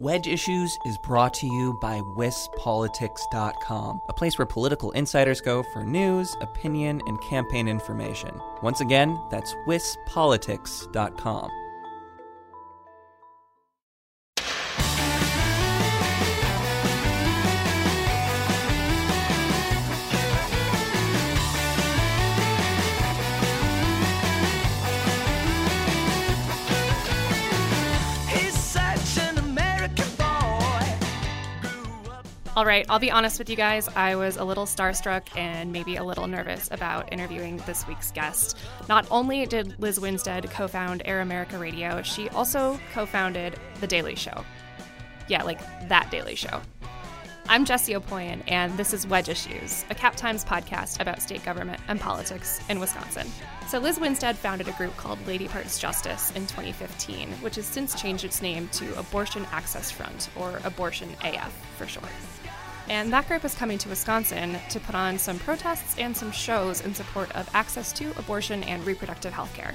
[0.00, 5.82] Wedge Issues is brought to you by WisPolitics.com, a place where political insiders go for
[5.82, 8.40] news, opinion, and campaign information.
[8.62, 11.50] Once again, that's WisPolitics.com.
[32.58, 33.88] All right, I'll be honest with you guys.
[33.94, 38.58] I was a little starstruck and maybe a little nervous about interviewing this week's guest.
[38.88, 43.86] Not only did Liz Winstead co found Air America Radio, she also co founded The
[43.86, 44.44] Daily Show.
[45.28, 46.60] Yeah, like that Daily Show.
[47.48, 51.80] I'm Jessie Opoien, and this is Wedge Issues, a Cap Times podcast about state government
[51.86, 53.28] and politics in Wisconsin.
[53.68, 57.94] So, Liz Winstead founded a group called Lady Parts Justice in 2015, which has since
[57.94, 62.10] changed its name to Abortion Access Front, or Abortion AF for short.
[62.88, 66.80] And that group is coming to Wisconsin to put on some protests and some shows
[66.80, 69.74] in support of access to abortion and reproductive health care.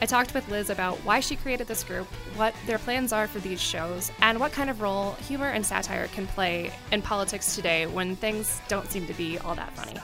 [0.00, 3.40] I talked with Liz about why she created this group, what their plans are for
[3.40, 7.86] these shows, and what kind of role humor and satire can play in politics today
[7.86, 9.98] when things don't seem to be all that funny.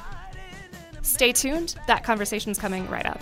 [1.03, 3.21] Stay tuned, that conversation's coming right up.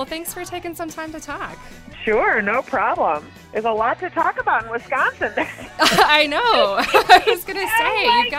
[0.00, 1.58] Well, thanks for taking some time to talk.
[2.06, 3.30] Sure, no problem.
[3.52, 5.30] There's a lot to talk about in Wisconsin.
[5.78, 6.40] I know.
[6.40, 8.30] I was going to say, Oh you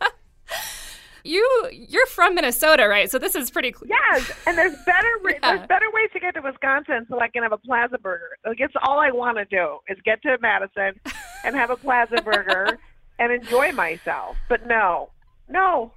[0.00, 0.12] got.
[1.24, 3.10] you you're from Minnesota, right?
[3.10, 5.56] So this is pretty cl- yes, and there's better re- Yeah.
[5.56, 8.30] there's better ways to get to Wisconsin so I can have a Plaza Burger.
[8.46, 10.98] Like it's all I want to do is get to Madison
[11.44, 12.78] and have a Plaza Burger
[13.18, 14.38] and enjoy myself.
[14.48, 15.10] But no,
[15.50, 15.92] no,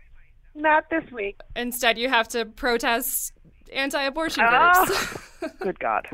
[0.55, 1.39] not this week.
[1.55, 3.33] Instead, you have to protest
[3.73, 4.85] anti-abortion Oh.
[4.85, 5.53] groups.
[5.59, 6.07] Good God.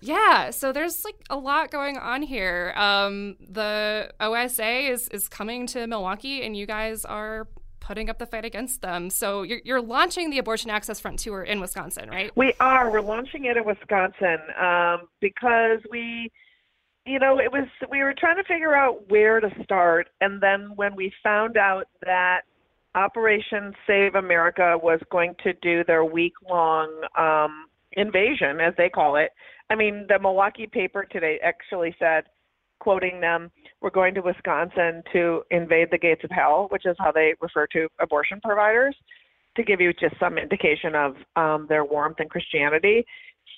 [0.00, 2.72] yeah, so there's like a lot going on here.
[2.76, 7.48] Um, the OSA is is coming to Milwaukee, and you guys are
[7.80, 9.10] putting up the fight against them.
[9.10, 12.30] So you're you're launching the Abortion Access Front tour in Wisconsin, right?
[12.36, 12.90] We are.
[12.90, 16.30] We're launching it in Wisconsin um, because we,
[17.06, 20.72] you know, it was we were trying to figure out where to start, and then
[20.76, 22.42] when we found out that
[22.94, 26.88] Operation Save America was going to do their week-long
[27.18, 29.30] um, invasion, as they call it.
[29.70, 32.24] I mean, the Milwaukee paper today actually said,
[32.80, 37.12] quoting them, "We're going to Wisconsin to invade the gates of hell," which is how
[37.12, 38.96] they refer to abortion providers
[39.56, 43.04] to give you just some indication of um, their warmth and Christianity.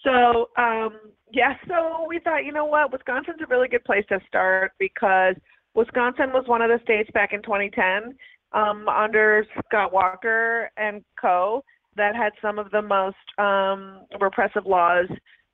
[0.03, 0.99] So, um,
[1.33, 5.35] yeah, so we thought, you know what, Wisconsin's a really good place to start because
[5.75, 8.15] Wisconsin was one of the states back in 2010
[8.55, 11.63] um, under Scott Walker and co.
[11.97, 15.07] that had some of the most um, repressive laws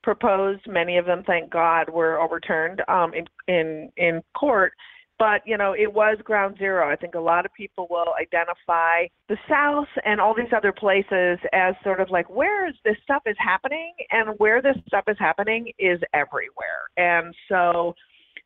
[0.02, 0.62] proposed.
[0.66, 4.72] Many of them, thank God, were overturned um, in, in in court
[5.20, 9.06] but you know it was ground zero i think a lot of people will identify
[9.28, 13.22] the south and all these other places as sort of like where is this stuff
[13.26, 17.94] is happening and where this stuff is happening is everywhere and so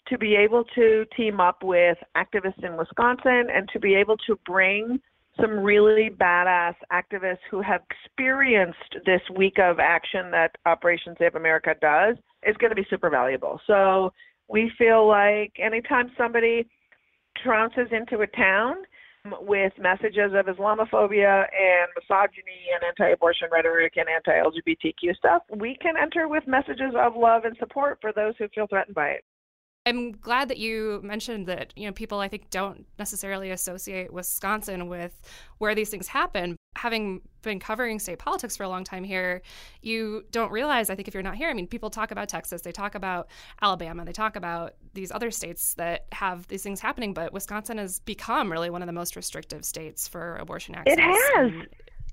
[0.09, 4.38] to be able to team up with activists in wisconsin and to be able to
[4.47, 5.00] bring
[5.41, 11.75] some really badass activists who have experienced this week of action that operation save america
[11.81, 12.16] does
[12.47, 14.12] is going to be super valuable so
[14.48, 16.66] we feel like anytime somebody
[17.44, 18.76] trounces into a town
[19.41, 26.28] with messages of Islamophobia and misogyny and anti-abortion rhetoric and anti-LGBTQ stuff, we can enter
[26.28, 29.25] with messages of love and support for those who feel threatened by it.
[29.87, 34.89] I'm glad that you mentioned that, you know, people I think don't necessarily associate Wisconsin
[34.89, 35.21] with
[35.59, 36.56] where these things happen.
[36.77, 39.43] Having been covering state politics for a long time here,
[39.83, 42.62] you don't realize, I think if you're not here, I mean, people talk about Texas,
[42.62, 43.28] they talk about
[43.61, 48.01] Alabama, they talk about these other states that have these things happening, but Wisconsin has
[48.01, 50.97] become really one of the most restrictive states for abortion access.
[50.97, 51.53] It has.
[51.53, 51.66] And,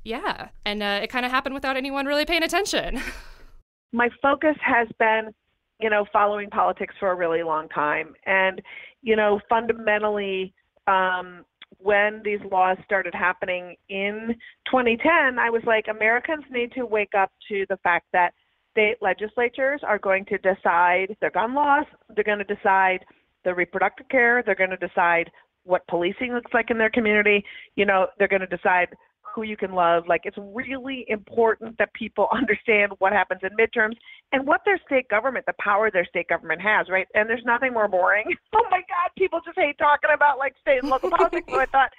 [0.04, 0.50] yeah.
[0.66, 3.02] And uh, it kind of happened without anyone really paying attention.
[3.94, 5.34] My focus has been
[5.82, 8.14] you know, following politics for a really long time.
[8.26, 8.62] And,
[9.02, 10.54] you know, fundamentally,
[10.88, 11.46] um,
[11.78, 14.36] when these laws started happening in
[14.66, 18.34] 2010, I was like, Americans need to wake up to the fact that
[18.72, 23.00] state legislatures are going to decide their gun laws, they're going to decide
[23.44, 25.30] their reproductive care, they're going to decide
[25.64, 27.44] what policing looks like in their community,
[27.76, 28.88] you know, they're going to decide
[29.34, 30.04] who you can love.
[30.08, 33.96] Like it's really important that people understand what happens in midterms
[34.32, 37.08] and what their state government, the power their state government has, right?
[37.14, 38.26] And there's nothing more boring.
[38.56, 41.48] oh my God, people just hate talking about like state and local politics.
[41.50, 41.92] So I thought,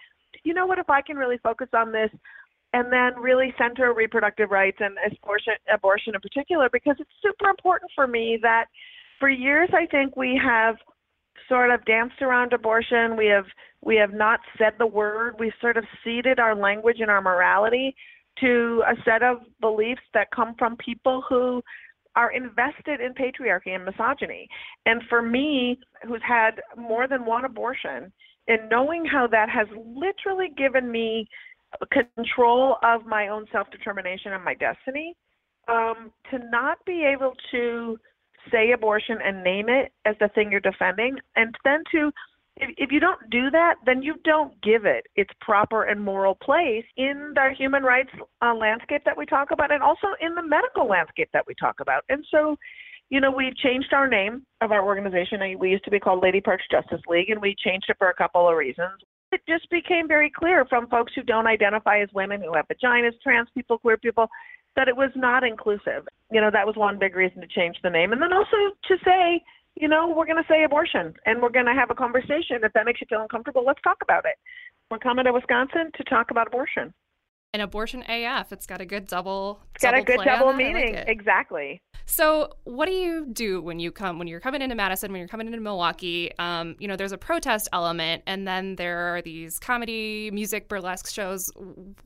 [0.45, 2.11] you know what, if I can really focus on this
[2.75, 7.91] and then really center reproductive rights and abortion, abortion in particular, because it's super important
[7.95, 8.67] for me that
[9.21, 10.77] for years I think we have
[11.49, 13.17] sort of danced around abortion.
[13.17, 13.47] We have
[13.81, 15.37] we have not said the word.
[15.39, 17.95] We've sort of ceded our language and our morality
[18.41, 21.63] to a set of beliefs that come from people who
[22.15, 24.49] are invested in patriarchy and misogyny.
[24.87, 28.13] And for me, who's had more than one abortion,
[28.49, 31.27] and knowing how that has literally given me
[31.91, 35.17] control of my own self determination and my destiny,
[35.69, 37.99] um, to not be able to
[38.51, 42.11] say abortion and name it as the thing you're defending, and then to
[42.57, 46.35] if, if you don't do that, then you don't give it its proper and moral
[46.35, 48.11] place in the human rights
[48.43, 51.81] uh, landscape that we talk about, and also in the medical landscape that we talk
[51.81, 52.05] about.
[52.09, 52.57] And so,
[53.11, 55.41] you know, we've changed our name of our organization.
[55.59, 58.15] We used to be called Lady Parts Justice League, and we changed it for a
[58.15, 59.01] couple of reasons.
[59.33, 63.13] It just became very clear from folks who don't identify as women, who have vaginas,
[63.23, 64.29] trans people, queer people,
[64.77, 66.07] that it was not inclusive.
[66.31, 68.13] You know, that was one big reason to change the name.
[68.13, 68.57] And then also
[68.89, 69.43] to say,
[69.77, 72.61] you know, we're going to say abortion and we're going to have a conversation.
[72.63, 74.37] If that makes you feel uncomfortable, let's talk about it.
[74.91, 76.93] We're coming to Wisconsin to talk about abortion.
[77.55, 79.61] And abortion AF, it's got a good double.
[79.75, 80.49] It's got double a good double.
[80.49, 80.95] I like meaning.
[81.07, 81.83] exactly.
[82.07, 85.29] So, what do you do when you come when you're coming into Madison, when you're
[85.29, 86.31] coming into Milwaukee?
[86.39, 91.11] Um, you know, there's a protest element, and then there are these comedy, music, burlesque
[91.11, 91.51] shows.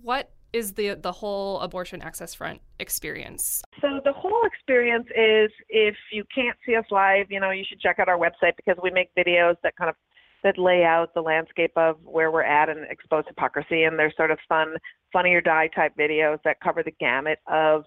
[0.03, 3.63] What is the the whole abortion access front experience?
[3.81, 7.81] So the whole experience is if you can't see us live, you know, you should
[7.81, 9.97] check out our website because we make videos that kind of
[10.43, 14.31] that lay out the landscape of where we're at and expose hypocrisy and they're sort
[14.31, 14.77] of fun
[15.13, 17.85] funny or die type videos that cover the gamut of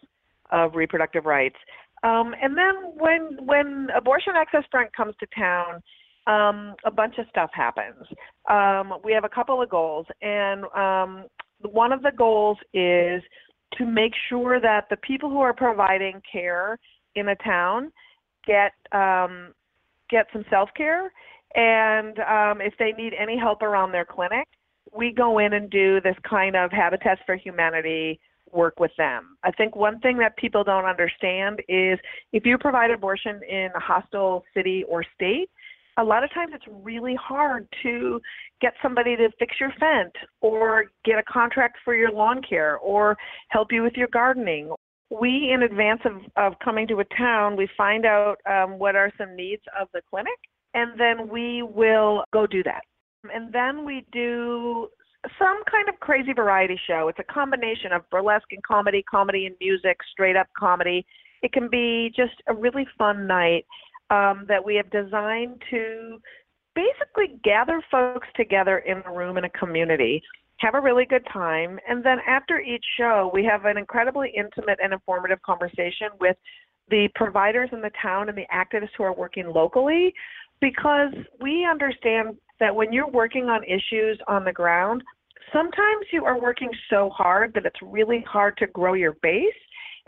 [0.52, 1.58] of reproductive rights.
[2.04, 5.82] Um, and then when when abortion access front comes to town,
[6.28, 8.06] um, a bunch of stuff happens.
[8.50, 11.26] Um, we have a couple of goals, and um,
[11.62, 13.22] one of the goals is
[13.78, 16.78] to make sure that the people who are providing care
[17.16, 17.92] in a town
[18.46, 19.54] get um,
[20.10, 21.12] get some self care,
[21.56, 24.48] and um, if they need any help around their clinic,
[24.96, 28.20] we go in and do this kind of Habitats for Humanity
[28.52, 29.38] work with them.
[29.44, 32.00] I think one thing that people don't understand is
[32.34, 35.50] if you provide abortion in a hostile city or state,
[36.00, 38.22] a lot of times it's really hard to
[38.62, 43.18] get somebody to fix your fence or get a contract for your lawn care or
[43.50, 44.72] help you with your gardening.
[45.12, 49.12] We, in advance of, of coming to a town, we find out um, what are
[49.18, 50.38] some needs of the clinic,
[50.74, 52.82] and then we will go do that.
[53.34, 54.88] And then we do
[55.38, 57.10] some kind of crazy variety show.
[57.10, 61.06] It's a combination of burlesque and comedy, comedy and music, straight up comedy.
[61.42, 63.66] It can be just a really fun night
[64.10, 66.20] um, that we have designed to
[66.76, 70.22] basically gather folks together in a room in a community,
[70.58, 74.80] have a really good time, and then after each show, we have an incredibly intimate
[74.82, 76.38] and informative conversation with
[76.90, 80.14] the providers in the town and the activists who are working locally
[80.62, 85.04] because we understand that when you're working on issues on the ground,
[85.54, 89.46] sometimes you are working so hard that it's really hard to grow your base.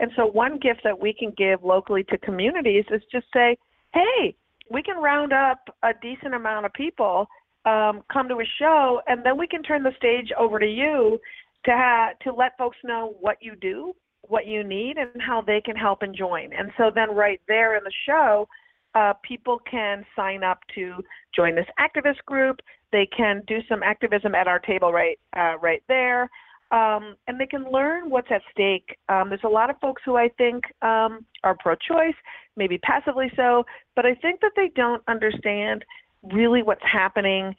[0.00, 3.56] And so, one gift that we can give locally to communities is just say,
[3.94, 4.34] hey,
[4.70, 7.26] we can round up a decent amount of people,
[7.64, 11.18] um, come to a show, and then we can turn the stage over to you
[11.64, 15.60] to ha- to let folks know what you do, what you need, and how they
[15.60, 16.52] can help and join.
[16.52, 18.48] And so then right there in the show,
[18.94, 20.96] uh, people can sign up to
[21.34, 22.60] join this activist group.
[22.90, 26.28] They can do some activism at our table right uh, right there,
[26.72, 28.96] um, and they can learn what's at stake.
[29.08, 32.14] Um, there's a lot of folks who I think um, are pro-choice,
[32.56, 33.64] maybe passively so,
[33.94, 35.84] but I think that they don't understand
[36.32, 37.54] really what's happening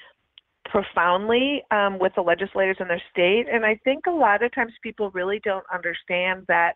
[0.65, 3.45] profoundly um, with the legislators in their state.
[3.51, 6.73] And I think a lot of times people really don't understand that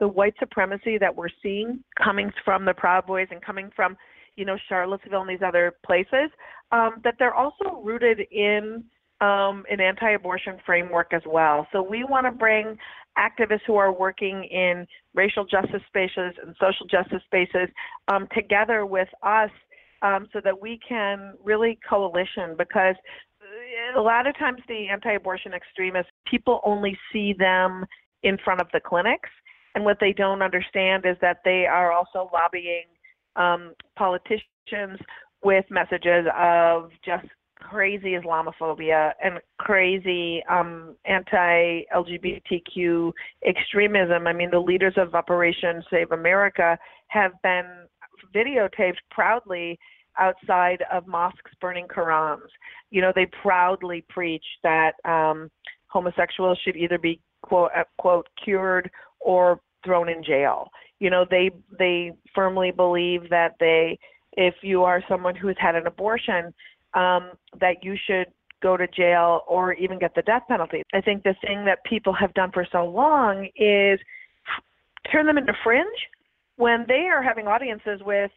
[0.00, 3.96] the white supremacy that we're seeing coming from the Proud Boys and coming from,
[4.36, 6.30] you know, Charlottesville and these other places,
[6.72, 8.84] um, that they're also rooted in
[9.20, 11.66] um, an anti-abortion framework as well.
[11.72, 12.76] So we want to bring
[13.18, 17.68] activists who are working in racial justice spaces and social justice spaces
[18.08, 19.50] um, together with us
[20.02, 22.94] um, so that we can really coalition because
[23.96, 27.86] a lot of times the anti-abortion extremists people only see them
[28.22, 29.30] in front of the clinics
[29.74, 32.84] and what they don't understand is that they are also lobbying
[33.36, 34.98] um, politicians
[35.44, 37.26] with messages of just
[37.58, 43.12] crazy Islamophobia and crazy um, anti-LGBTQ
[43.46, 44.26] extremism.
[44.26, 47.66] I mean, the leaders of Operation Save America have been
[48.34, 49.78] videotaped proudly
[50.18, 52.48] outside of mosques burning Qurans.
[52.90, 55.50] You know, they proudly preach that um,
[55.88, 60.70] homosexuals should either be quote uh, quote cured or thrown in jail.
[61.00, 63.98] You know, they they firmly believe that they
[64.36, 66.52] if you are someone who has had an abortion,
[66.96, 68.26] um, that you should
[68.62, 70.82] go to jail or even get the death penalty.
[70.94, 74.00] I think the thing that people have done for so long is
[75.12, 75.86] turn them into fringe
[76.56, 78.30] when they are having audiences with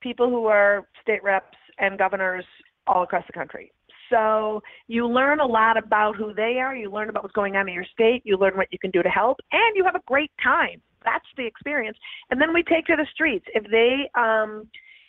[0.00, 2.44] people who are state reps and governors
[2.86, 3.70] all across the country.
[4.10, 7.68] So you learn a lot about who they are, you learn about what's going on
[7.68, 10.02] in your state, you learn what you can do to help, and you have a
[10.06, 10.80] great time.
[11.04, 11.98] That's the experience.
[12.30, 13.44] And then we take to the streets.
[13.54, 14.68] If they um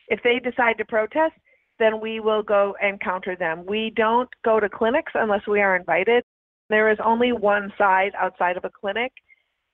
[0.09, 1.33] if they decide to protest,
[1.79, 3.65] then we will go and counter them.
[3.65, 6.24] We don't go to clinics unless we are invited.
[6.69, 9.12] There is only one side outside of a clinic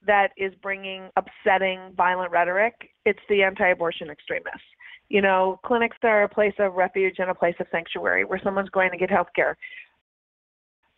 [0.06, 2.74] that is bringing upsetting, violent rhetoric.
[3.04, 4.60] It's the anti abortion extremists.
[5.08, 8.70] You know, clinics are a place of refuge and a place of sanctuary where someone's
[8.70, 9.56] going to get health care.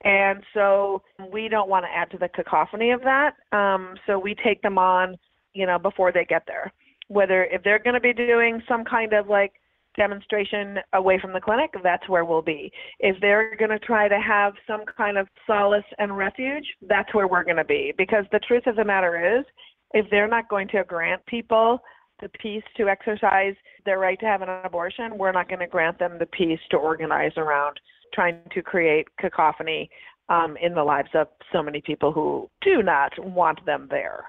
[0.04, 3.34] And so we don't want to add to the cacophony of that.
[3.52, 5.16] Um, so we take them on,
[5.54, 6.72] you know, before they get there.
[7.08, 9.52] Whether if they're going to be doing some kind of like
[9.96, 12.70] demonstration away from the clinic, that's where we'll be.
[13.00, 17.28] If they're going to try to have some kind of solace and refuge, that's where
[17.28, 17.92] we're going to be.
[17.96, 19.44] Because the truth of the matter is,
[19.92, 21.78] if they're not going to grant people
[22.20, 25.98] the peace to exercise their right to have an abortion, we're not going to grant
[25.98, 27.78] them the peace to organize around
[28.14, 29.90] trying to create cacophony
[30.28, 34.24] um, in the lives of so many people who do not want them there.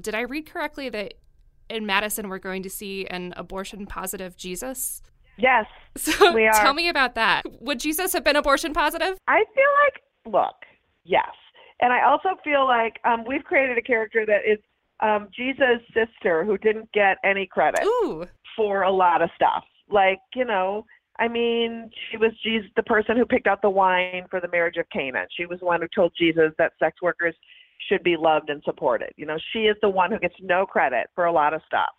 [0.00, 1.14] Did I read correctly that
[1.72, 5.02] in Madison we're going to see an abortion positive Jesus?
[5.36, 5.66] Yes.
[5.94, 6.52] So we are.
[6.54, 7.42] tell me about that.
[7.60, 9.18] Would Jesus have been abortion positive?
[9.28, 10.54] I feel like, look,
[11.04, 11.28] yes.
[11.80, 14.58] And I also feel like um, we've created a character that is
[15.00, 18.24] um, Jesus' sister who didn't get any credit Ooh.
[18.56, 19.64] for a lot of stuff.
[19.90, 20.86] Like, you know,
[21.18, 24.76] I mean, she was Jesus, the person who picked out the wine for the marriage
[24.78, 25.26] of Cana.
[25.36, 27.34] She was the one who told Jesus that sex workers
[27.88, 29.10] should be loved and supported.
[29.16, 31.90] You know, she is the one who gets no credit for a lot of stuff.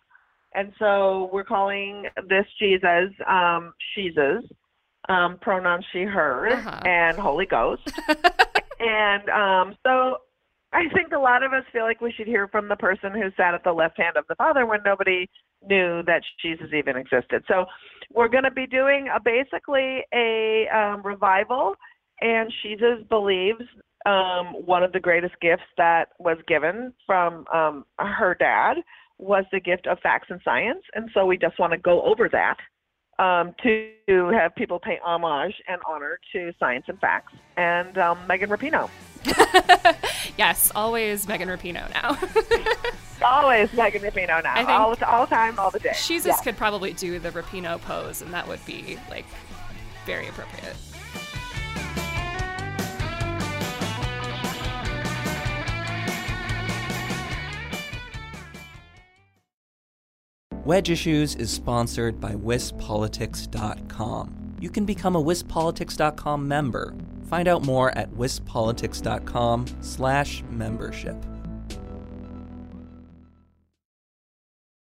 [0.54, 4.44] And so we're calling this Jesus um Jesus,
[5.08, 6.80] um, pronoun she her Uh-huh.
[6.84, 7.82] and Holy Ghost.
[8.80, 10.18] and um so
[10.72, 13.30] I think a lot of us feel like we should hear from the person who
[13.36, 15.28] sat at the left hand of the Father when nobody
[15.66, 17.44] knew that Jesus even existed.
[17.46, 17.66] So
[18.12, 21.74] we're going to be doing a, basically a um, revival,
[22.20, 23.62] and Jesus believes
[24.06, 28.76] um, one of the greatest gifts that was given from um, her dad
[29.18, 32.28] was the gift of facts and science, and so we just want to go over
[32.28, 32.56] that
[33.22, 33.90] um, to
[34.32, 38.90] have people pay homage and honor to science and facts and um, Megan Rapinoe.
[40.36, 42.18] yes, always Megan Rapinoe now.
[43.24, 45.94] Always Megan Rapinoe now, all the all the time, all the day.
[46.04, 46.42] Jesus Yeah.
[46.44, 49.24] could probably do the Rapinoe pose, and that would be like
[50.04, 50.76] very appropriate.
[60.64, 64.56] Wedge Issues is sponsored by WisPolitics.com.
[64.60, 66.94] You can become a WisPolitics.com member.
[67.28, 71.16] Find out more at WisPolitics.com slash membership.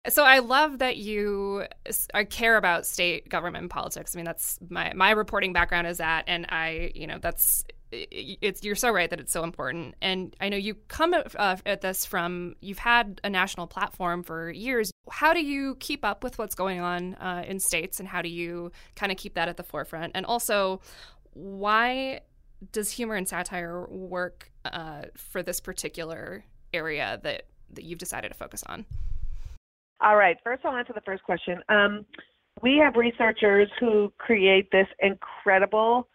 [0.09, 1.67] So I love that you
[2.15, 4.17] uh, care about state government politics.
[4.17, 8.07] I mean, that's my my reporting background is that, and I, you know, that's i-
[8.13, 9.95] i- it's you're so right that it's so important.
[10.01, 14.51] And I know you come uh, at this from you've had a national platform for
[14.51, 14.91] years.
[15.11, 18.29] How do you keep up with what's going on uh, in states, and how do
[18.29, 20.13] you kind of keep that at the forefront?
[20.15, 20.81] And also,
[21.33, 22.21] why
[22.73, 28.35] does humor and satire work uh, for this particular area that that you've decided to
[28.35, 28.85] focus on?
[30.01, 30.37] All right.
[30.43, 31.63] First, I'll answer the first question.
[31.69, 32.07] Um,
[32.63, 36.09] we have researchers who create this incredible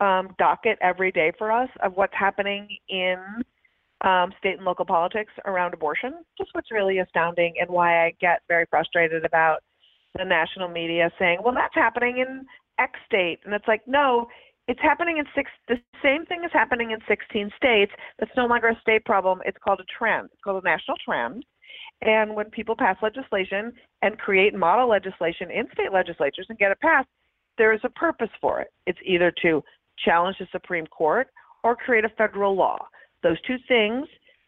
[0.00, 3.16] um, docket every day for us of what's happening in
[4.02, 6.14] um, state and local politics around abortion.
[6.36, 9.58] Just what's really astounding and why I get very frustrated about
[10.16, 12.46] the national media saying, "Well, that's happening in
[12.78, 14.28] X state," and it's like, no.
[14.70, 15.50] It's happening in six.
[15.66, 17.90] The same thing is happening in 16 states.
[18.18, 19.40] That's no longer a state problem.
[19.46, 20.28] It's called a trend.
[20.30, 21.42] It's called a national trend.
[22.02, 26.80] And when people pass legislation and create model legislation in state legislatures and get it
[26.80, 27.08] passed,
[27.56, 28.68] there is a purpose for it.
[28.86, 29.62] It's either to
[30.04, 31.28] challenge the Supreme Court
[31.64, 32.78] or create a federal law.
[33.22, 34.06] Those two things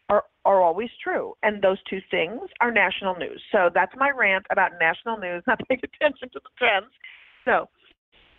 [0.08, 1.34] are, are always true.
[1.42, 3.42] And those two things are national news.
[3.52, 6.92] So that's my rant about national news not paying attention to the trends.
[7.44, 7.68] So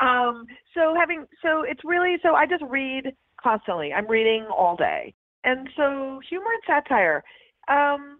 [0.01, 3.93] Um, so having so it's really so I just read constantly.
[3.93, 7.23] I'm reading all day, and so humor and satire.
[7.67, 8.19] Um,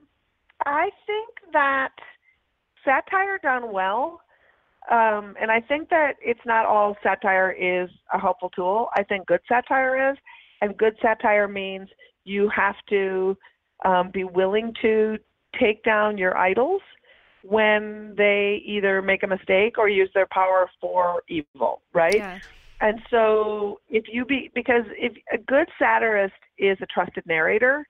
[0.66, 1.94] I think that
[2.86, 4.22] satire done well,
[4.92, 8.90] um, and I think that it's not all satire is a helpful tool.
[8.96, 10.18] I think good satire is,
[10.62, 11.90] and good satire means
[12.24, 13.38] you have to
[13.86, 15.18] um, be willing to
[15.60, 16.82] take down your idols
[17.44, 22.16] when they either make a mistake or use their power for evil, right?
[22.16, 22.40] Yeah.
[22.82, 27.88] And so if you be because if a good satirist is a trusted narrator,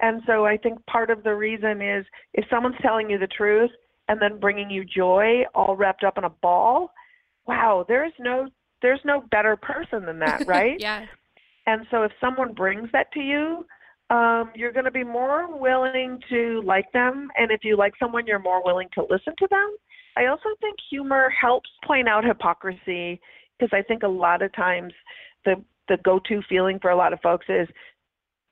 [0.00, 3.70] and so I think part of the reason is if someone's telling you the truth
[4.08, 6.92] and then bringing you joy all wrapped up in a ball,
[7.46, 8.48] wow, there's no
[8.80, 10.76] there's no better person than that, right?
[10.78, 11.06] yeah.
[11.68, 13.66] And so if someone brings that to you,
[14.08, 17.28] um, you're going to be more willing to like them.
[17.36, 19.76] And if you like someone, you're more willing to listen to them.
[20.16, 23.20] I also think humor helps point out hypocrisy
[23.58, 24.94] because I think a lot of times
[25.44, 27.68] the the go-to feeling for a lot of folks is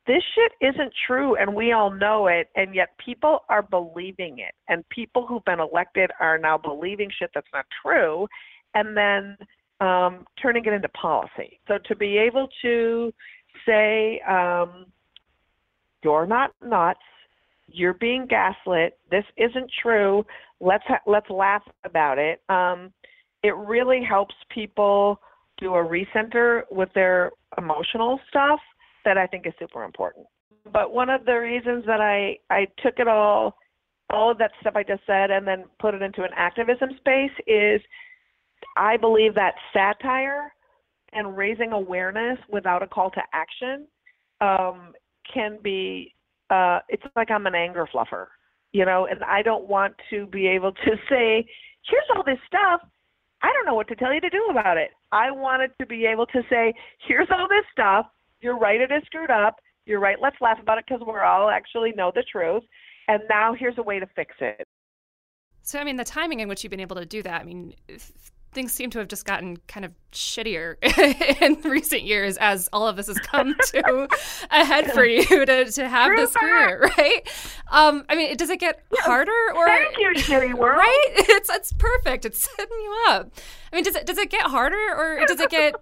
[0.06, 4.54] this shit isn't true and we all know it and yet people are believing it
[4.68, 8.26] and people who've been elected are now believing shit that's not true
[8.74, 9.36] and then
[9.80, 13.12] um, turning it into policy so to be able to
[13.66, 14.86] say um,
[16.02, 17.00] you're not nuts
[17.68, 20.24] you're being gaslit this isn't true
[20.60, 22.92] let's ha- let's laugh about it um,
[23.42, 25.20] it really helps people
[25.58, 28.60] do a recenter with their emotional stuff
[29.04, 30.26] that I think is super important.
[30.72, 33.56] But one of the reasons that I I took it all
[34.10, 37.32] all of that stuff I just said and then put it into an activism space
[37.46, 37.80] is
[38.76, 40.52] I believe that satire
[41.12, 43.86] and raising awareness without a call to action
[44.40, 44.92] um,
[45.32, 46.12] can be
[46.50, 48.26] uh, it's like I'm an anger fluffer,
[48.72, 51.44] you know, and I don't want to be able to say,
[51.88, 52.80] here's all this stuff.
[53.42, 54.90] I don't know what to tell you to do about it.
[55.12, 56.72] I wanted to be able to say,
[57.06, 58.06] here's all this stuff.
[58.40, 59.56] You're right, it is screwed up.
[59.84, 62.62] You're right, let's laugh about it because we're all actually know the truth.
[63.08, 64.66] And now here's a way to fix it.
[65.62, 67.74] So, I mean, the timing in which you've been able to do that, I mean,
[68.56, 70.76] things seem to have just gotten kind of shittier
[71.42, 74.08] in recent years as all of this has come to
[74.50, 77.20] a head for you to, to have True this career, right?
[77.70, 80.78] Um, I mean, does it get harder or Thank you, shitty world.
[80.78, 81.04] right?
[81.16, 82.24] It's it's perfect.
[82.24, 83.30] It's setting you up.
[83.72, 85.74] I mean, does it does it get harder or does it get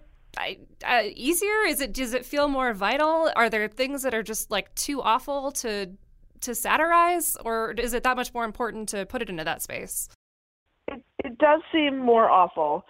[0.85, 1.61] uh, easier?
[1.67, 3.31] Is it does it feel more vital?
[3.37, 5.91] Are there things that are just like too awful to
[6.41, 10.09] to satirize, or is it that much more important to put it into that space?
[10.87, 12.85] It, it does seem more awful.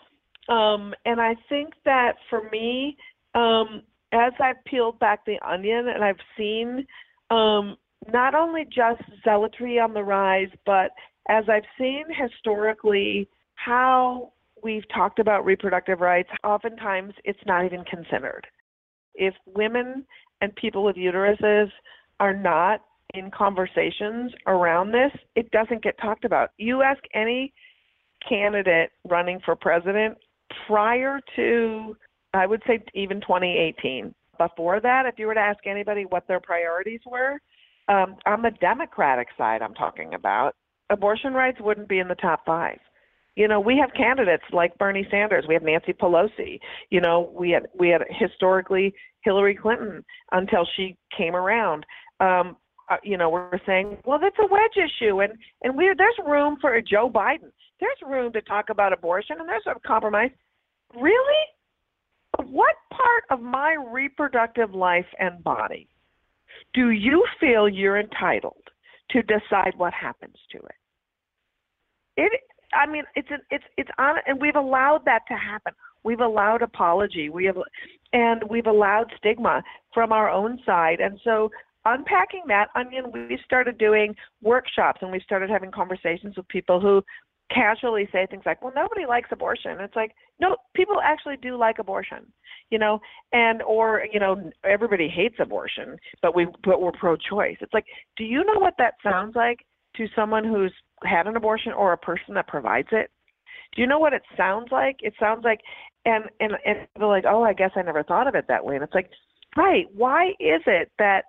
[0.48, 2.98] Um, and I think that for me,
[3.34, 3.82] um,
[4.12, 6.86] as I've peeled back the onion and I've seen
[7.32, 7.78] um,
[8.12, 10.92] not only just zealotry on the rise, but
[11.28, 18.46] as I've seen historically how we've talked about reproductive rights, oftentimes it's not even considered.
[19.16, 20.06] If women
[20.42, 21.70] and people with uteruses
[22.20, 22.82] are not
[23.14, 26.52] in conversations around this, it doesn't get talked about.
[26.58, 27.54] You ask any
[28.28, 30.18] candidate running for president
[30.68, 31.96] prior to,
[32.34, 34.14] I would say, even 2018.
[34.38, 37.40] Before that, if you were to ask anybody what their priorities were,
[37.88, 40.56] um, on the Democratic side, I'm talking about,
[40.90, 42.80] abortion rights wouldn't be in the top five.
[43.36, 46.60] You know, we have candidates like Bernie Sanders, we have Nancy Pelosi.
[46.90, 51.86] You know, we had we had historically Hillary Clinton until she came around.
[52.22, 52.56] Um,
[52.90, 55.34] uh, you know, we're saying, well, that's a wedge issue, and
[55.64, 57.52] and we there's room for a Joe Biden.
[57.80, 60.32] There's room to talk about abortion, and there's a compromise.
[60.96, 61.12] Really,
[62.44, 65.88] what part of my reproductive life and body
[66.74, 68.64] do you feel you're entitled
[69.12, 70.76] to decide what happens to it?
[72.18, 72.42] It,
[72.74, 75.74] I mean, it's an, it's it's on, and we've allowed that to happen.
[76.04, 77.30] We've allowed apology.
[77.30, 77.58] We have,
[78.14, 81.50] and we've allowed stigma from our own side, and so
[81.86, 87.02] unpacking that onion, we started doing workshops and we started having conversations with people who
[87.52, 91.80] casually say things like, "Well, nobody likes abortion." It's like, no, people actually do like
[91.80, 92.32] abortion,
[92.70, 93.00] you know,
[93.34, 97.58] and or you know, everybody hates abortion, but we but we're pro-choice.
[97.62, 97.86] It's like,
[98.18, 99.60] do you know what that sounds like
[99.98, 103.12] to someone who's had an abortion or a person that provides it?
[103.76, 104.98] Do you know what it sounds like?
[105.02, 105.60] It sounds like,
[106.06, 108.76] and and and they're like, "Oh, I guess I never thought of it that way."
[108.76, 109.10] And it's like,
[109.56, 109.86] right?
[109.94, 111.26] Why is it that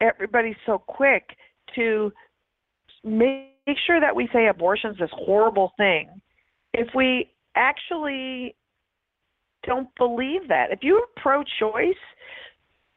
[0.00, 1.36] everybody's so quick
[1.74, 2.12] to
[3.04, 3.49] make
[3.86, 6.08] sure that we say abortion's this horrible thing
[6.72, 8.54] if we actually
[9.66, 10.70] don't believe that.
[10.70, 11.94] If you're pro choice,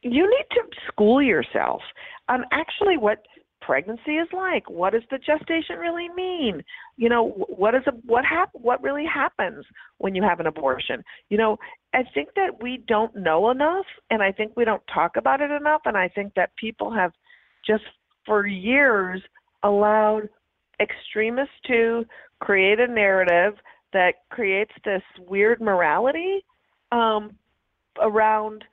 [0.02, 1.82] you need to school yourself
[2.30, 3.20] on actually what
[3.62, 4.70] pregnancy is like.
[4.70, 6.62] What does the gestation really mean?
[6.98, 9.66] You know, what is a what hap- what really happens
[9.98, 11.04] when you have an abortion?
[11.30, 11.58] You know,
[11.94, 15.52] I think that we don't know enough and I think we don't talk about it
[15.52, 17.12] enough and I think that people have
[17.66, 17.84] just
[18.26, 19.22] for years
[19.64, 20.28] allowed
[20.80, 22.06] extremists to
[22.40, 23.54] create a narrative
[23.94, 26.44] that creates this weird morality
[26.92, 27.32] um,
[28.02, 28.64] around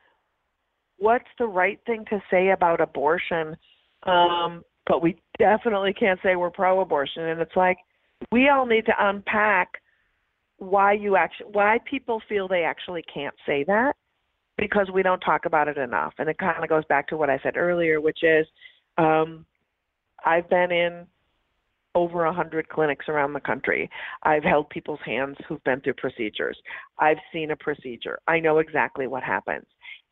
[0.98, 3.56] what's the right thing to say about abortion
[4.04, 7.24] um, but we definitely can't say we're pro-abortion.
[7.24, 7.78] And it's like
[8.32, 9.68] we all need to unpack
[10.58, 13.94] why you actually why people feel they actually can't say that
[14.58, 16.12] because we don't talk about it enough.
[16.18, 18.46] And it kind of goes back to what I said earlier, which is
[18.98, 19.46] um,
[20.24, 21.06] I've been in
[21.94, 23.90] over a hundred clinics around the country.
[24.22, 26.56] I've held people's hands who've been through procedures.
[26.98, 28.18] I've seen a procedure.
[28.28, 29.66] I know exactly what happens.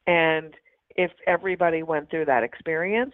[0.07, 0.55] And
[0.97, 3.12] if everybody went through that experience,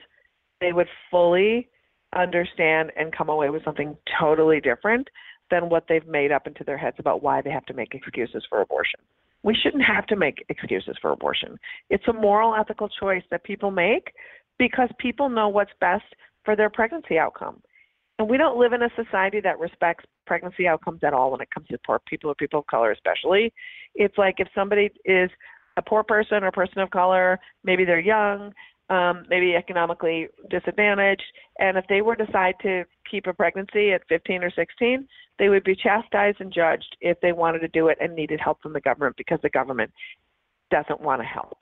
[0.61, 1.68] they would fully
[2.16, 5.09] understand and come away with something totally different
[5.50, 8.44] than what they've made up into their heads about why they have to make excuses
[8.48, 9.00] for abortion.
[9.42, 11.59] We shouldn't have to make excuses for abortion.
[11.90, 14.14] It's a moral, ethical choice that people make
[14.59, 16.05] because people know what's best
[16.44, 17.61] for their pregnancy outcome.
[18.18, 21.50] And we don't live in a society that respects pregnancy outcomes at all when it
[21.53, 23.53] comes to poor people or people of color, especially.
[23.94, 25.31] It's like if somebody is
[25.77, 28.53] a poor person or person of color, maybe they're young,
[28.90, 31.24] um, maybe economically disadvantaged,
[31.59, 35.48] and if they were to decide to keep a pregnancy at 15 or 16, they
[35.48, 38.72] would be chastised and judged if they wanted to do it and needed help from
[38.72, 39.90] the government because the government
[40.70, 41.59] doesn't want to help.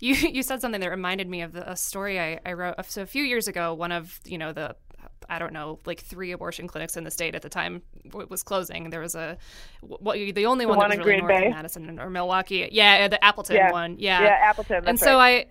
[0.00, 2.74] You you said something that reminded me of the, a story I, I wrote.
[2.86, 4.76] So a few years ago, one of you know the
[5.28, 8.90] I don't know, like three abortion clinics in the state at the time was closing.
[8.90, 9.36] There was a,
[9.82, 11.46] well, the only the one, one that was really north Bay?
[11.46, 12.68] of Madison or Milwaukee.
[12.70, 13.72] Yeah, the Appleton yeah.
[13.72, 13.96] one.
[13.98, 14.22] Yeah.
[14.22, 14.86] Yeah, Appleton.
[14.86, 15.46] and so I,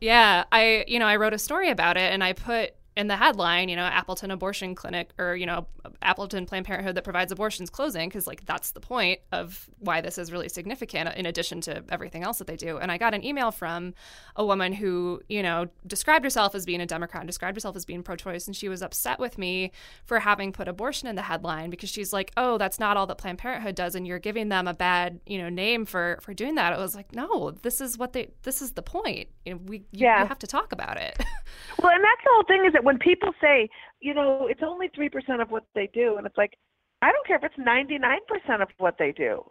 [0.00, 3.16] yeah, I, you know, I wrote a story about it and I put in the
[3.16, 5.66] headline, you know, Appleton abortion clinic or, you know,
[6.00, 10.16] Appleton Planned Parenthood that provides abortions closing because like that's the point of why this
[10.16, 12.78] is really significant in addition to everything else that they do.
[12.78, 13.92] And I got an email from
[14.34, 17.84] a woman who, you know, described herself as being a Democrat, and described herself as
[17.84, 19.72] being pro-choice, and she was upset with me
[20.04, 23.18] for having put abortion in the headline because she's like, "Oh, that's not all that
[23.18, 26.54] Planned Parenthood does and you're giving them a bad, you know, name for for doing
[26.54, 29.28] that." It was like, "No, this is what they this is the point.
[29.44, 30.22] You know, we you, yeah.
[30.22, 31.16] you have to talk about it."
[31.82, 33.68] well, and that's the whole thing is that when people say,
[34.00, 36.18] you know, it's only 3% of what they do.
[36.18, 36.56] And it's like,
[37.02, 39.44] I don't care if it's 99% of what they do.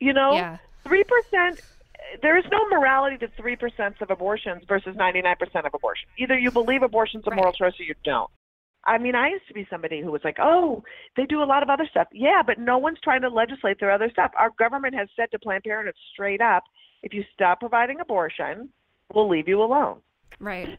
[0.00, 0.56] You know, yeah.
[0.86, 1.60] 3%,
[2.22, 6.08] there is no morality to 3% of abortions versus 99% of abortions.
[6.16, 7.72] Either you believe abortion's a moral right.
[7.72, 8.30] choice or you don't.
[8.86, 10.82] I mean, I used to be somebody who was like, oh,
[11.14, 12.08] they do a lot of other stuff.
[12.10, 14.30] Yeah, but no one's trying to legislate their other stuff.
[14.34, 16.64] Our government has said to Planned Parenthood straight up
[17.02, 18.70] if you stop providing abortion,
[19.12, 19.98] we'll leave you alone.
[20.40, 20.78] Right.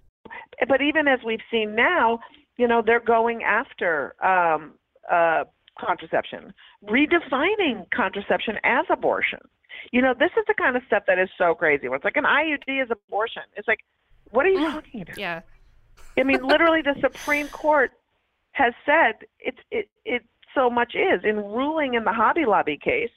[0.67, 2.19] But even as we've seen now,
[2.57, 4.73] you know, they're going after um,
[5.11, 5.43] uh,
[5.79, 6.53] contraception,
[6.85, 9.39] redefining contraception as abortion.
[9.91, 11.87] You know, this is the kind of stuff that is so crazy.
[11.87, 13.43] It's like an IUD is abortion.
[13.55, 13.79] It's like,
[14.31, 15.17] what are you talking about?
[15.17, 15.41] Yeah.
[16.17, 17.91] I mean, literally, the Supreme Court
[18.51, 20.23] has said it's it it
[20.55, 23.11] so much is in ruling in the Hobby Lobby case.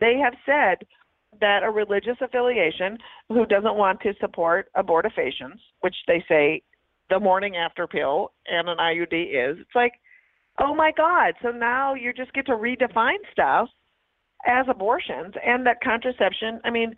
[0.00, 0.86] They have said
[1.40, 6.62] that a religious affiliation who doesn't want to support abortifacients, which they say
[7.10, 9.92] the morning after pill and an IUD is, it's like,
[10.58, 11.34] oh my God.
[11.42, 13.68] So now you just get to redefine stuff
[14.46, 16.94] as abortions and that contraception, I mean,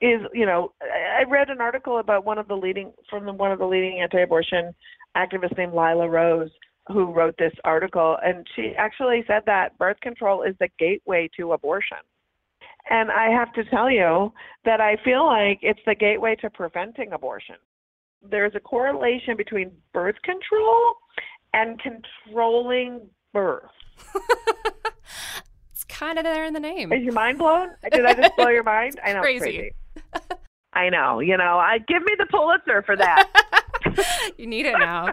[0.00, 3.52] is, you know, I read an article about one of the leading, from the, one
[3.52, 4.74] of the leading anti abortion
[5.16, 6.50] activists named Lila Rose
[6.88, 11.52] who wrote this article, and she actually said that birth control is the gateway to
[11.52, 11.98] abortion.
[12.88, 14.32] And I have to tell you
[14.64, 17.56] that I feel like it's the gateway to preventing abortion.
[18.22, 20.94] There's a correlation between birth control
[21.52, 23.70] and controlling birth.
[25.72, 26.92] it's kind of there in the name.
[26.92, 27.70] Is your mind blown?
[27.92, 29.00] Did I just blow your mind?
[29.04, 29.20] I know.
[29.20, 29.40] Crazy.
[29.40, 29.72] crazy.
[30.72, 31.20] I know.
[31.20, 33.28] You know, I give me the Pulitzer for that.
[34.38, 35.12] you need it now.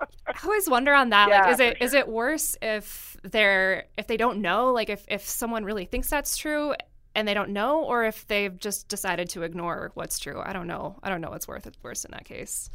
[0.00, 1.28] I always wonder on that.
[1.28, 1.86] Yeah, like, is it sure.
[1.86, 6.08] is it worse if they're if they don't know, like if if someone really thinks
[6.08, 6.74] that's true
[7.14, 10.40] and they don't know, or if they've just decided to ignore what's true?
[10.40, 10.96] I don't know.
[11.02, 12.70] I don't know what's worth worse in that case.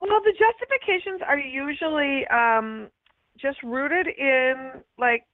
[0.00, 2.88] Well, the justifications are usually um,
[3.40, 5.24] just rooted in like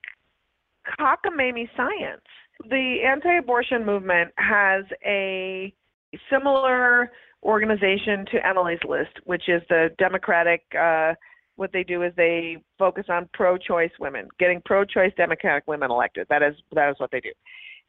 [0.98, 2.22] cockamamie science.
[2.68, 5.74] The anti-abortion movement has a
[6.30, 7.11] similar
[7.42, 10.62] organization to Emily's List, which is the Democratic.
[10.78, 11.14] Uh,
[11.57, 16.26] what they do is they focus on pro-choice women, getting pro-choice Democratic women elected.
[16.30, 17.33] That is that is what they do.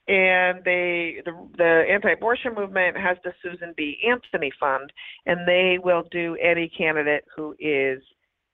[0.07, 3.97] And they the, the anti-abortion movement has the Susan B.
[4.07, 4.91] Anthony Fund,
[5.25, 8.01] and they will do any candidate who is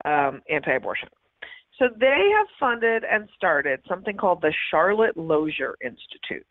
[0.06, 1.10] um, anti-abortion.
[1.78, 6.46] So they have funded and started something called the Charlotte Lozier Institute,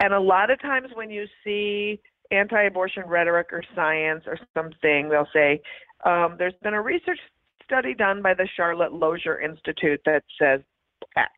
[0.00, 5.28] and a lot of times when you see anti-abortion rhetoric or science or something, they'll
[5.32, 5.60] say
[6.04, 7.20] um, there's been a research
[7.64, 10.60] study done by the Charlotte Lozier Institute that says
[11.16, 11.30] X.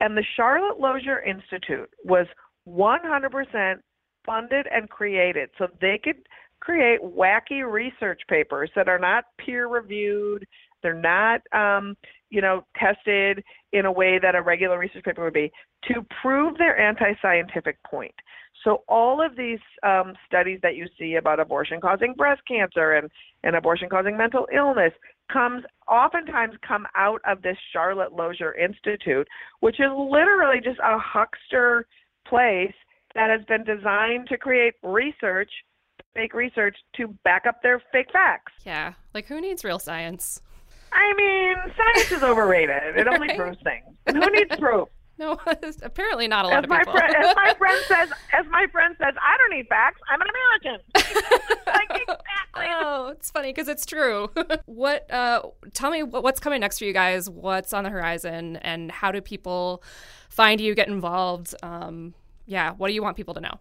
[0.00, 2.26] And the Charlotte Lozier Institute was
[2.68, 3.76] 100%
[4.24, 6.16] funded and created so they could
[6.60, 10.44] create wacky research papers that are not peer reviewed.
[10.82, 11.96] They're not, um,
[12.30, 15.50] you know, tested in a way that a regular research paper would be
[15.84, 18.14] to prove their anti-scientific point.
[18.64, 23.10] So all of these um, studies that you see about abortion causing breast cancer and,
[23.44, 24.92] and abortion causing mental illness
[25.32, 29.28] comes oftentimes come out of this Charlotte Lozier Institute,
[29.60, 31.86] which is literally just a huckster
[32.26, 32.74] place
[33.14, 35.50] that has been designed to create research,
[36.14, 38.52] fake research to back up their fake facts.
[38.64, 40.40] Yeah, like who needs real science?
[40.92, 42.96] I mean, science is overrated.
[42.96, 43.84] It only proves things.
[44.06, 44.88] And who needs proof?
[45.28, 45.36] No,
[45.82, 46.92] apparently not a lot as of my people.
[46.92, 50.00] friend, as my friend says, as my friend says, I don't need facts.
[50.08, 50.86] I'm an American.
[51.66, 52.66] like exactly.
[52.68, 54.30] oh, it's funny because it's true.
[54.66, 55.10] what?
[55.10, 57.28] Uh, tell me what, what's coming next for you guys.
[57.28, 59.82] What's on the horizon, and how do people
[60.28, 61.52] find you, get involved?
[61.64, 62.14] Um,
[62.46, 63.58] yeah, what do you want people to know?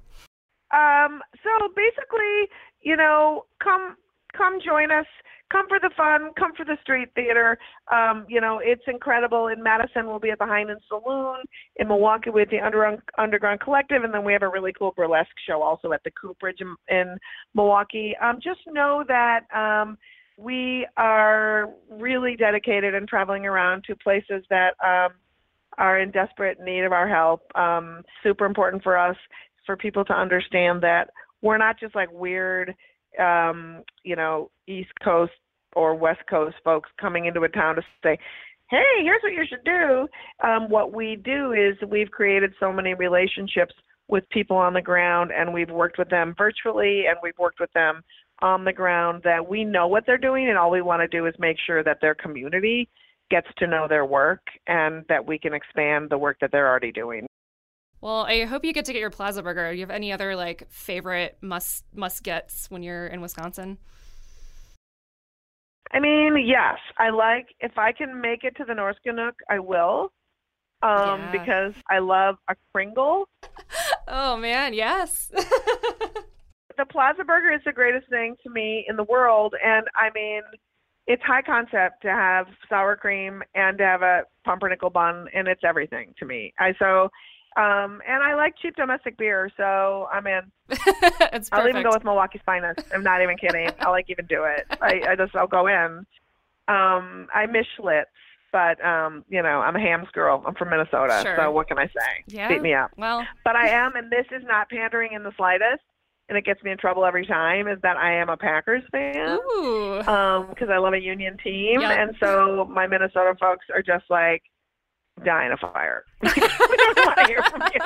[0.71, 2.49] Um, so basically,
[2.81, 3.95] you know, come
[4.37, 5.07] come join us.
[5.51, 6.31] Come for the fun.
[6.37, 7.57] Come for the street theater.
[7.91, 9.47] Um, you know, it's incredible.
[9.47, 11.37] In Madison, we'll be at the High Noon Saloon.
[11.77, 15.29] In Milwaukee, with the Underground, Underground Collective, and then we have a really cool burlesque
[15.47, 17.17] show also at the Cooperage in, in
[17.53, 18.13] Milwaukee.
[18.21, 19.97] Um, just know that um,
[20.37, 25.13] we are really dedicated and traveling around to places that um,
[25.77, 27.41] are in desperate need of our help.
[27.55, 29.15] Um, super important for us
[29.65, 31.09] for people to understand that
[31.41, 32.73] we're not just like weird
[33.19, 35.33] um, you know, East Coast
[35.75, 38.17] or West Coast folks coming into a town to say,
[38.69, 40.07] hey, here's what you should do.
[40.45, 43.73] Um, what we do is we've created so many relationships
[44.09, 47.71] with people on the ground, and we've worked with them virtually, and we've worked with
[47.73, 48.01] them
[48.41, 51.25] on the ground that we know what they're doing, and all we want to do
[51.25, 52.87] is make sure that their community
[53.29, 56.91] gets to know their work and that we can expand the work that they're already
[56.91, 57.26] doing.
[58.07, 59.69] Well, I hope you get to get your Plaza Burger.
[59.69, 63.77] Do you have any other like favorite must must gets when you're in Wisconsin?
[65.91, 69.59] I mean, yes, I like if I can make it to the Norske Nook, I
[69.59, 70.13] will.
[70.81, 71.31] Um, Yeah.
[71.33, 73.27] because I love a Kringle.
[74.07, 75.29] Oh man, yes.
[76.77, 80.43] The Plaza Burger is the greatest thing to me in the world, and I mean,
[81.07, 85.63] it's high concept to have sour cream and to have a pumpernickel bun, and it's
[85.65, 86.53] everything to me.
[86.59, 87.09] I so,
[87.57, 90.41] um, and I like cheap domestic beer, so I'm in.
[91.33, 91.49] it's.
[91.51, 92.81] I'll even go with Milwaukee's finest.
[92.93, 93.69] I'm not even kidding.
[93.79, 94.65] I'll like even do it.
[94.81, 96.05] I, I just I'll go in.
[96.67, 98.03] Um, I miss Schlitz,
[98.51, 100.43] but um, you know, I'm a Hamm's girl.
[100.45, 101.35] I'm from Minnesota, Sure.
[101.37, 102.23] so what can I say?
[102.27, 102.47] yeah.
[102.49, 102.91] Beat me up.
[102.97, 105.81] Well, But I am, and this is not pandering in the slightest,
[106.29, 107.67] and it gets me in trouble every time.
[107.69, 109.97] Is that I am a Packers fan ooh.
[109.99, 111.91] because I love a union team, Yep.
[111.97, 114.43] and so my Minnesota folks are just like
[115.23, 116.03] dying of fire.
[116.21, 117.81] we don't want to hear from you.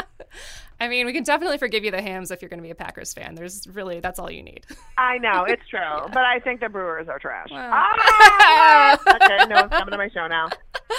[0.79, 2.75] I mean, we can definitely forgive you the Hamm's if you're going to be a
[2.75, 3.35] Packers fan.
[3.35, 4.65] There's really that's all you need.
[4.97, 7.49] I know it's true, but I think the Brewers are trash.
[7.51, 7.69] Wow.
[7.71, 8.99] Ah!
[9.15, 10.49] okay, no one's coming to my show now.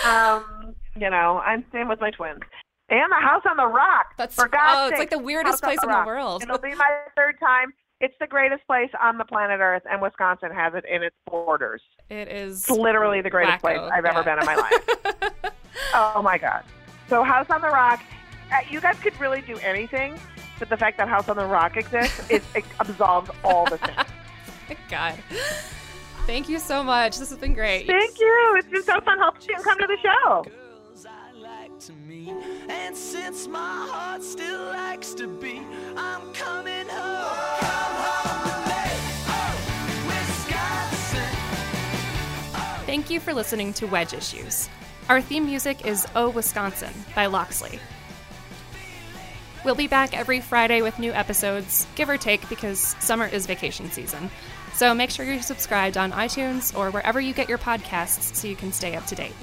[0.06, 2.40] Um, you know, I'm staying with my twins.
[2.90, 4.06] And the house on the rock.
[4.18, 6.42] That's for God's oh, it's sake, like the weirdest place in the world.
[6.42, 7.72] It'll be my third time.
[8.00, 11.80] It's the greatest place on the planet Earth, and Wisconsin has it in its borders.
[12.10, 15.52] It is It's literally the greatest place I've ever been in my life.
[15.94, 16.64] Oh my God.
[17.08, 18.02] So, House on the Rock,
[18.52, 20.18] uh, you guys could really do anything,
[20.58, 24.78] but the fact that House on the Rock exists, it, it absolves all the sins.
[24.88, 25.18] God.
[26.26, 27.18] Thank you so much.
[27.18, 27.86] This has been great.
[27.86, 28.54] Thank you.
[28.56, 30.44] It's been so fun helping you come to the show.
[30.44, 32.32] girls I like to meet.
[32.68, 35.62] And since my heart still likes to beat,
[35.96, 37.58] I'm coming home.
[37.60, 38.74] Come home me.
[42.54, 44.68] Oh, Thank you for listening to Wedge Issues.
[45.08, 47.80] Our theme music is Oh Wisconsin by Loxley.
[49.64, 53.90] We'll be back every Friday with new episodes, give or take, because summer is vacation
[53.90, 54.30] season.
[54.74, 58.56] So make sure you're subscribed on iTunes or wherever you get your podcasts so you
[58.56, 59.34] can stay up to date.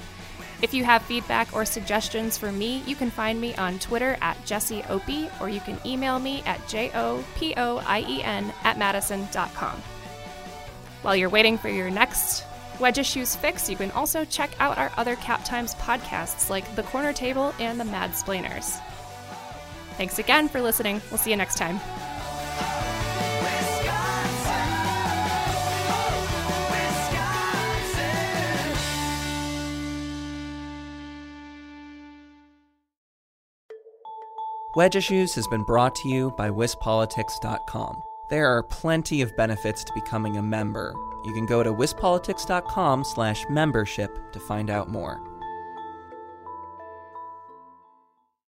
[0.62, 4.44] If you have feedback or suggestions for me, you can find me on Twitter at
[4.44, 9.82] Jessie Opie or you can email me at J-O-P-O-I-E-N at madison.com.
[11.02, 12.44] While you're waiting for your next
[12.80, 16.82] Wedge Issues fix, you can also check out our other Cap Times podcasts like The
[16.82, 18.78] Corner Table and The Mad Splainers.
[19.98, 21.02] Thanks again for listening.
[21.10, 21.78] We'll see you next time.
[34.76, 38.09] Wedge Issues has been brought to you by WisPolitics.com.
[38.30, 40.94] There are plenty of benefits to becoming a member.
[41.24, 45.20] You can go to WisPolitics.com slash membership to find out more.